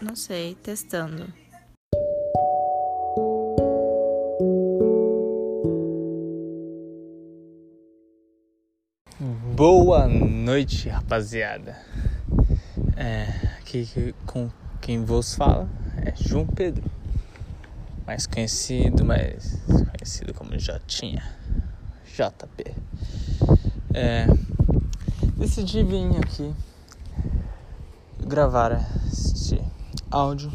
[0.00, 1.26] Não sei, testando.
[9.56, 11.76] Boa noite, rapaziada.
[12.96, 13.24] É,
[13.58, 14.48] aqui com
[14.80, 15.68] quem vos fala
[16.06, 16.88] é João Pedro,
[18.06, 21.28] mais conhecido, mais conhecido como Jotinha,
[22.06, 22.72] JP.
[23.92, 24.26] É,
[25.36, 26.54] decidi vir aqui
[28.24, 28.80] gravar
[29.10, 29.60] este
[30.10, 30.50] áudio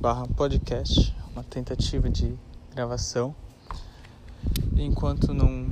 [0.00, 2.34] barra podcast, uma tentativa de
[2.74, 3.34] gravação.
[4.78, 5.68] Enquanto não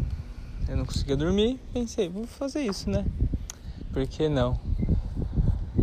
[0.69, 3.07] eu não conseguia dormir, pensei, vou fazer isso, né?
[3.91, 4.59] Por que não?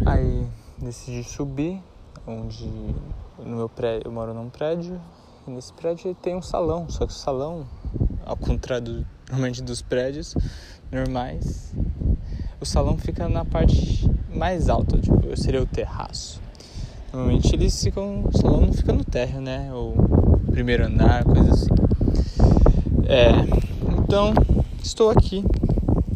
[0.06, 0.48] Aí
[0.80, 1.82] decidi subir,
[2.28, 2.68] onde
[3.40, 5.02] no meu prédio, eu moro num prédio,
[5.48, 7.68] e nesse prédio tem um salão, só que o salão,
[8.26, 10.36] ao contrário normalmente dos prédios
[10.92, 11.74] normais,
[12.62, 16.49] o salão fica na parte mais alta, tipo, seria o terraço.
[17.12, 19.70] Normalmente eles ficam, o salão não fica no térreo, né?
[19.74, 19.94] Ou
[20.52, 21.70] primeiro andar, coisa assim.
[23.08, 23.32] É,
[23.98, 24.34] então
[24.84, 25.44] estou aqui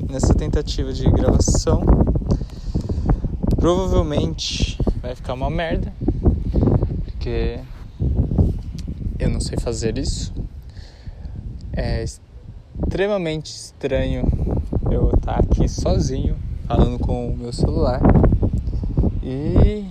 [0.09, 1.81] nessa tentativa de gravação.
[3.57, 5.91] Provavelmente vai ficar uma merda,
[7.05, 7.59] porque
[9.17, 10.31] eu não sei fazer isso.
[11.71, 14.25] É extremamente estranho
[14.91, 16.35] eu estar aqui sozinho
[16.67, 18.01] falando com o meu celular.
[19.23, 19.85] E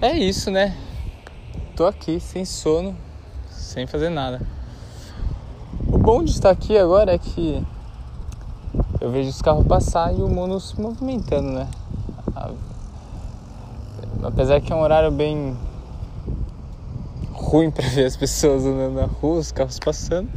[0.00, 0.76] é isso, né?
[1.76, 2.96] Tô aqui sem sono,
[3.50, 4.40] sem fazer nada.
[5.88, 7.64] O bom de estar aqui agora é que
[9.00, 11.68] eu vejo os carros passar e o mundo se movimentando, né?
[14.22, 15.56] Apesar que é um horário bem
[17.32, 20.30] ruim para ver as pessoas andando na rua, os carros passando,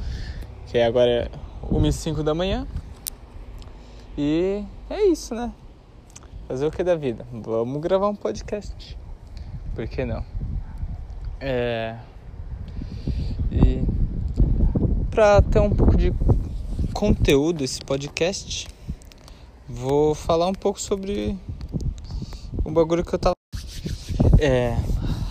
[0.68, 1.32] que agora é
[1.72, 2.68] 1 e 5 da manhã.
[4.18, 5.52] E é isso, né?
[6.48, 7.26] Fazer o que da vida?
[7.32, 8.98] Vamos gravar um podcast.
[9.78, 10.26] Por que não?
[11.40, 11.96] É.
[13.52, 13.84] E
[15.12, 16.12] para ter um pouco de
[16.92, 18.68] conteúdo esse podcast,
[19.70, 21.38] vou falar um pouco sobre
[22.66, 23.36] um bagulho que eu tava.
[24.40, 24.76] É.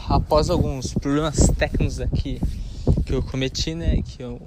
[0.09, 2.41] Após alguns problemas técnicos aqui
[3.05, 4.01] que eu cometi, né?
[4.01, 4.41] Que eu.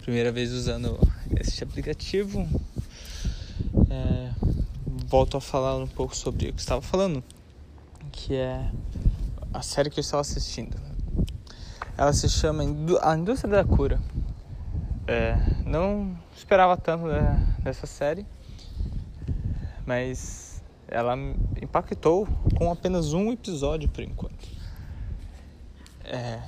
[0.00, 0.98] Primeira vez usando
[1.38, 2.48] este aplicativo,
[3.90, 4.30] é,
[5.06, 7.22] volto a falar um pouco sobre o que estava falando,
[8.10, 8.66] que é
[9.52, 10.76] a série que eu estava assistindo.
[11.96, 12.62] Ela se chama
[13.02, 14.00] A Indústria da Cura.
[15.06, 17.04] É, não esperava tanto
[17.62, 18.24] dessa série,
[19.84, 21.14] mas ela
[21.60, 24.48] impactou com apenas um episódio por enquanto.
[26.04, 26.40] É,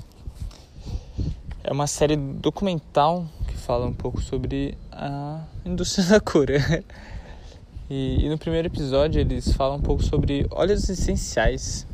[1.65, 6.59] é uma série documental que fala um pouco sobre a indústria da cura.
[7.91, 11.87] E, e, no primeiro episódio eles falam um pouco sobre óleos essenciais,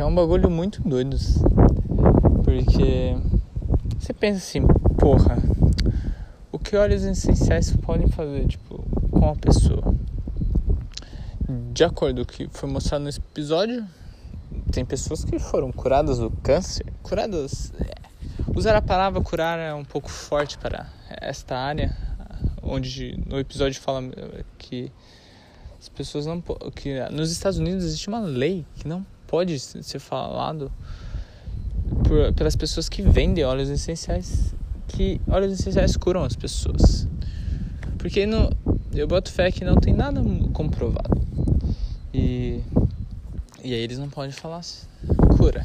[0.00, 1.14] que é um bagulho muito doido.
[2.42, 3.18] Porque
[3.98, 4.66] você pensa assim,
[4.98, 5.36] porra,
[6.50, 9.94] o que óleos essenciais podem fazer, tipo, com a pessoa?
[11.74, 13.86] De acordo com o que foi mostrado nesse episódio,
[14.72, 17.70] tem pessoas que foram curadas do câncer, curadas.
[17.78, 17.92] É,
[18.56, 21.94] usar a palavra curar é um pouco forte para esta área,
[22.62, 24.02] onde no episódio fala
[24.56, 24.90] que
[25.78, 26.40] as pessoas não
[26.74, 30.72] que nos Estados Unidos existe uma lei que não pode ser falado
[32.04, 34.52] por, pelas pessoas que vendem óleos essenciais
[34.88, 37.06] que óleos essenciais curam as pessoas.
[37.96, 38.50] Porque no,
[38.92, 40.20] eu boto fé que não tem nada
[40.52, 41.22] comprovado.
[42.12, 42.60] E
[43.62, 44.62] e aí eles não podem falar
[45.36, 45.64] cura.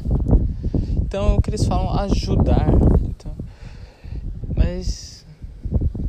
[1.02, 2.68] Então o que eles falam ajudar.
[3.02, 3.34] Então
[4.54, 5.26] mas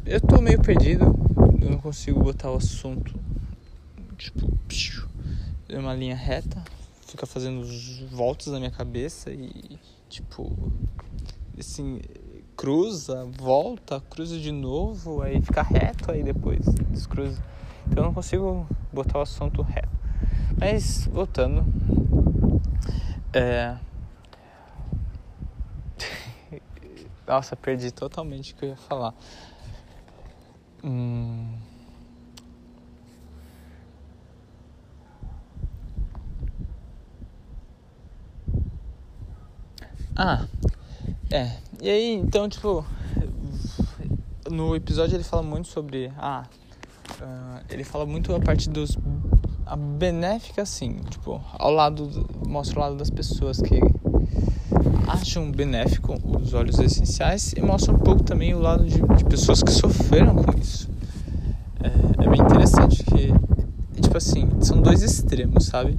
[0.06, 1.06] eu tô meio perdido,
[1.59, 3.19] eu não consigo botar o assunto
[4.16, 4.47] tipo,
[5.75, 6.63] uma linha reta,
[7.07, 7.66] fica fazendo
[8.09, 9.79] voltas na minha cabeça e
[10.09, 10.53] tipo
[11.57, 12.00] assim,
[12.56, 16.59] cruza, volta, cruza de novo, aí fica reto, aí depois
[16.90, 17.41] descruza.
[17.88, 19.90] Então eu não consigo botar o assunto reto.
[20.59, 21.66] Mas voltando,
[23.34, 23.78] é...
[27.26, 29.14] Nossa, perdi totalmente o que eu ia falar.
[30.84, 31.58] Hum.
[40.19, 40.47] Ah,
[41.29, 41.52] é.
[41.79, 42.84] E aí, então, tipo,
[44.49, 46.11] no episódio ele fala muito sobre.
[46.17, 46.43] Ah,
[47.22, 48.97] uh, ele fala muito a parte dos.
[49.64, 52.28] A benéfica, assim, tipo, ao lado.
[52.47, 53.79] Mostra o lado das pessoas que
[55.08, 59.61] acham benéfico os óleos essenciais e mostra um pouco também o lado de, de pessoas
[59.61, 60.90] que sofreram com isso.
[61.79, 63.31] É, é bem interessante que,
[64.02, 65.96] tipo assim, são dois extremos, sabe?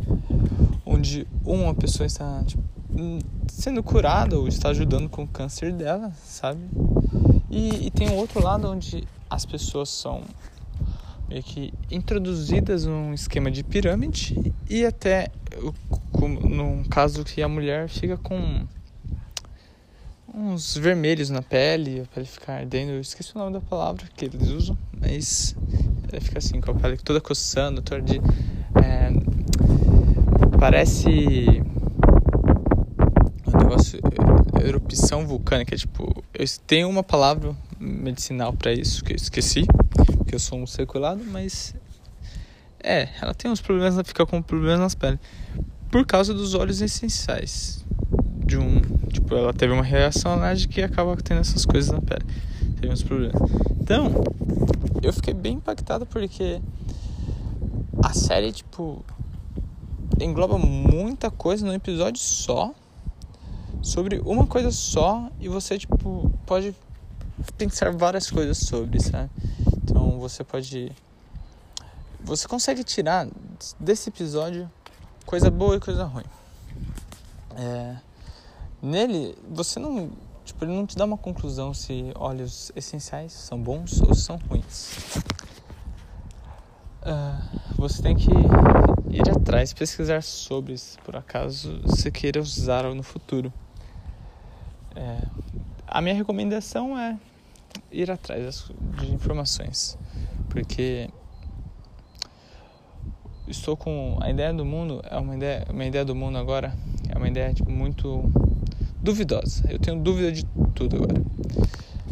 [0.84, 2.64] Onde uma pessoa está tipo,
[3.48, 6.60] sendo curada ou está ajudando com o câncer dela, sabe?
[7.50, 10.22] E, e tem o outro lado onde as pessoas são
[11.28, 15.30] meio que introduzidas num esquema de pirâmide e até
[16.18, 18.66] num caso que a mulher fica com
[20.34, 24.26] uns vermelhos na pele, a pele fica ardendo, eu esqueci o nome da palavra que
[24.26, 25.56] eles usam, mas
[26.10, 28.18] ela fica assim, com a pele toda coçando, toda de.
[28.82, 29.10] É,
[30.58, 31.57] parece.
[33.68, 34.00] Negócio.
[34.64, 36.24] Erupção vulcânica, tipo.
[36.32, 39.66] Eu tenho uma palavra medicinal para isso que eu esqueci,
[40.26, 41.74] que eu sou um circulado, mas.
[42.82, 45.18] É, ela tem uns problemas, fica com problemas nas peles.
[45.90, 47.84] Por causa dos óleos essenciais.
[48.46, 48.80] De um.
[49.12, 52.24] Tipo, ela teve uma reação alérgica e acaba tendo essas coisas na pele.
[52.80, 53.36] Teve uns problemas.
[53.82, 54.24] Então,
[55.02, 56.58] eu fiquei bem impactado porque
[58.02, 59.04] a série, tipo,
[60.18, 62.72] engloba muita coisa num episódio só,
[63.82, 66.74] sobre uma coisa só, e você, tipo, pode
[67.56, 69.30] pensar várias coisas sobre, sabe?
[69.82, 70.92] Então você pode.
[72.20, 73.28] Você consegue tirar
[73.78, 74.70] desse episódio
[75.24, 76.24] coisa boa e coisa ruim.
[77.56, 77.96] É,
[78.82, 80.10] nele, você não
[80.48, 84.96] Tipo, ele não te dá uma conclusão se óleos essenciais são bons ou são ruins.
[87.02, 88.30] Uh, você tem que
[89.10, 93.52] ir atrás, pesquisar sobre, se por acaso você queira usar no futuro.
[94.96, 95.18] É,
[95.86, 97.16] a minha recomendação é
[97.90, 99.96] ir atrás de informações,
[100.48, 101.08] porque
[103.46, 106.74] estou com a ideia do mundo é uma ideia, uma ideia do mundo agora
[107.08, 108.30] é uma ideia tipo, muito
[109.02, 109.64] duvidosa.
[109.68, 110.44] Eu tenho dúvida de
[110.74, 111.22] tudo agora.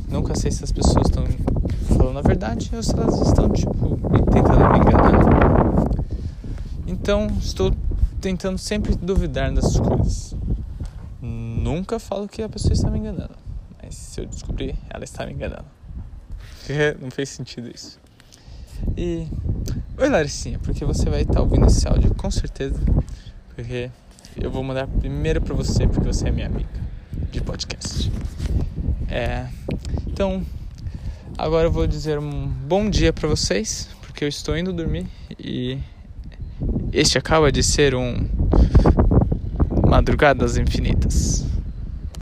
[0.08, 1.24] Nunca sei se as pessoas estão
[1.96, 3.96] falando a verdade ou se elas estão, tipo,
[4.32, 5.86] tentando me enganar.
[6.86, 7.72] Então, estou
[8.20, 10.35] tentando sempre duvidar das coisas.
[11.66, 13.34] Nunca falo que a pessoa está me enganando.
[13.82, 15.64] Mas se eu descobrir, ela está me enganando.
[17.02, 17.98] Não fez sentido isso.
[18.96, 19.26] E.
[19.98, 22.80] Oi, Laricinha, porque você vai estar ouvindo esse áudio com certeza.
[23.48, 23.90] Porque
[24.40, 26.68] eu vou mandar primeiro para você, porque você é minha amiga
[27.32, 28.12] de podcast.
[29.08, 29.48] É,
[30.06, 30.46] então,
[31.36, 35.80] agora eu vou dizer um bom dia para vocês, porque eu estou indo dormir e
[36.92, 38.28] este acaba de ser um
[39.88, 41.55] Madrugadas Infinitas.